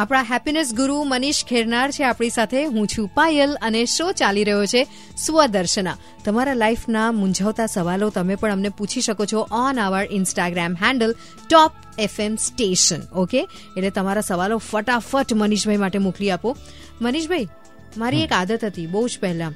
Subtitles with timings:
[0.00, 2.60] આપણા હેપીનેસ ગુરુ મનીષ ખેરનાર છે આપણી સાથે.
[2.64, 4.82] હું છું પાયલ અને શો ચાલી રહ્યો છે
[5.16, 5.96] સ્વદર્શના.
[6.24, 11.14] તમારા લાઈફના મૂંઝવતા સવાલો તમે પણ અમને પૂછી શકો છો on our Instagram handle
[11.48, 16.56] top FM station okay એટલે તમારા સવાલો ફટાફટ મનીષભાઈ માટે મોકલી આપો.
[17.00, 17.48] મનીષભાઈ
[17.96, 19.52] મારી એક આદત હતી બહુ જ પહેલા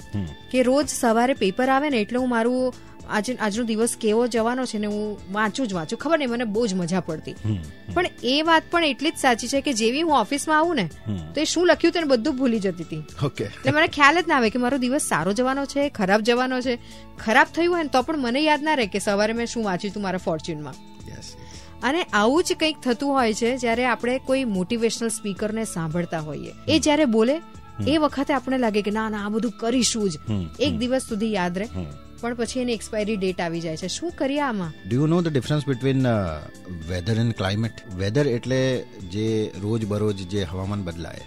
[0.53, 2.75] કે રોજ સવારે પેપર આવે ને એટલે હું મારું
[3.11, 5.99] આજે આજનો દિવસ કેવો જવાનો છે ને હું વાંચું જ વાંચું.
[5.99, 7.35] ખબર નહીં મને બહુ જ મજા પડતી.
[7.95, 10.91] પણ એ વાત પણ એટલી જ સાચી છે કે જેવી હું ઓફિસમાં આવું ને
[11.35, 13.03] તો એ શું લખ્યું તેને બધું ભૂલી જતી હતી.
[13.23, 13.45] ઓકે.
[13.45, 16.79] એટલે મને ખ્યાલ જ ના આવે કે મારો દિવસ સારો જવાનો છે ખરાબ જવાનો છે.
[17.19, 19.91] ખરાબ થયું હોય ને તો પણ મને યાદ ના રહે કે સવારે મેં શું વાંચ્યું
[19.91, 20.75] હતું મારા ફોર્ચ્યુનમાં.
[21.83, 26.53] અને આવું જ કંઈક થતું હોય છે જ્યારે આપણે કોઈ મોટિવેશનલ સ્પીકરને સાંભળતા હોઈએ.
[26.69, 27.41] એ જ્યારે બોલે
[27.87, 30.19] એ વખતે આપણે લાગે કે ના ના આ બધું કરીશું જ.
[30.61, 31.69] એક દિવસ સુધી યાદ રહે.
[32.21, 33.89] પણ પછી એની એક્સપાયરી ડેટ આવી જાય છે.
[33.89, 34.73] શું કરીએ આમાં?
[34.89, 36.07] Do you know the difference between
[36.89, 38.79] weather and climate weather એટલે
[39.13, 41.21] જે રોજ બરોજ જે હવામાન બદલાય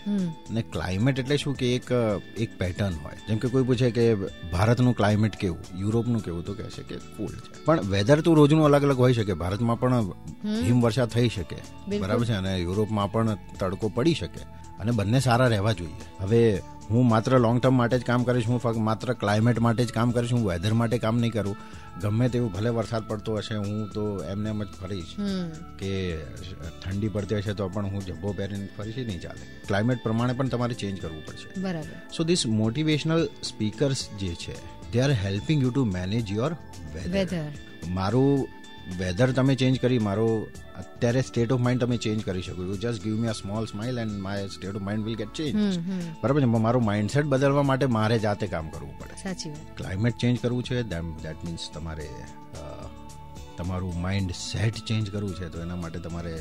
[0.49, 1.91] અને ક્લાઇમેટ એટલે શું કે એક
[2.37, 3.13] એક પેટર્ન હોય.
[3.27, 4.15] જેમ કે કોઈ પૂછે કે
[4.51, 7.65] ભારતનું ક્લાઇમેટ કેવું યુરોપનું કેવું તો કહે છે કે કુલ છે.
[7.65, 9.33] પણ વેધર તો રોજનું અલગ અલગ હોઈ શકે.
[9.33, 9.93] ભારતમાં પણ
[10.45, 11.57] હિમવર્ષા થઈ શકે.
[11.99, 12.33] બરાબર છે?
[12.33, 14.41] અને યુરોપમાં પણ તડકો પડી શકે.
[14.79, 16.23] અને બંને સારા રહેવા જોઈએ.
[16.23, 19.91] હવે હું માત્ર લોંગ ટર્મ માટે જ કામ કરીશ હું ફક્ત માત્ર ક્લાઇમેટ માટે જ
[19.91, 21.55] કામ કરીશ હું વેધર માટે કામ નહીં કરું.
[22.01, 25.15] ગમે તેવું ભલે વરસાદ પડતો હશે હું તો એમને એમ જ ફરીશ
[25.79, 26.17] કે
[26.83, 29.39] ઠંડી પડતી હશે તો પણ હું જબ્બો પહેરીને ફરીશ નહીં ચાલે.
[29.67, 31.61] ક્લાઇમેટ પ્રમાણે પણ તમારે ચેન્જ કરવું પડશે.
[31.61, 31.95] બરાબર.
[32.17, 34.55] સો ધીસ મોટિવેશનલ સ્પીકર્સ જે છે
[34.91, 36.53] they are helping you to manage your
[36.93, 37.51] weather weather
[37.87, 38.47] મારું
[38.99, 40.25] વેધર તમે ચેન્જ કરી મારો
[40.81, 43.99] અત્યારે સ્ટેટ ઓફ માઇન્ડ તમે ચેન્જ કરી શકો you just give me a small smile
[44.03, 45.79] and my state of mind will get change
[46.21, 46.45] બરાબર છે?
[46.67, 49.17] મારું માઇન્ડસેટ બદલવા માટે મારે જાતે કામ કરવું પડે.
[49.23, 49.73] સાચી વાત.
[49.77, 52.07] ક્લાઇમેટ ચેન્જ કરવું છે દેટ મીન્સ તમારે
[53.57, 55.49] તમારું માઇન્ડ સેટ ચેન્જ કરવું છે.
[55.49, 56.33] તો એના માટે તમારે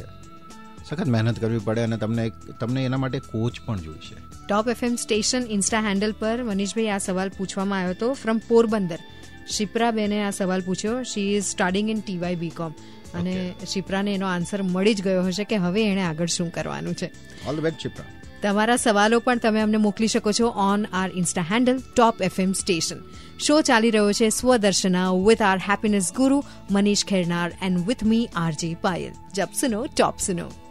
[0.88, 4.14] સખત મહેનત કરવી પડે અને તમને તમને એના માટે કોચ પણ જોઈશે.
[4.48, 9.00] Top FM station insta handle પર મનીષભાઈ આ સવાલ પૂછવામાં આવ્યો હતો ફ્રોમ પોરબંદર.
[9.48, 11.02] શિપ્રાબેને આ સવાલ પૂછ્યો.
[11.02, 12.72] She is starting in TY BCom
[13.14, 17.10] અને શિપ્રાને એનો આન્સર મળી જ ગયો હશે કે હવે એણે આગળ શું કરવાનું છે.
[17.48, 18.06] ઓલ ધ બેસ્ટ ચિપ્રા
[18.42, 23.00] તમારા સવાલો પણ તમે અમને મોકલી શકો છો on our insta handle top FM station
[23.38, 28.70] show ચાલી રહ્યો છે Swadarshana with our happiness guru Manish Khairnar and with me RJ
[28.82, 30.65] Payal જબ સુનો ટોપ સુનો.